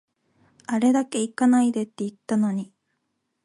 [0.65, 2.73] あれだけ行かないでって言ったのに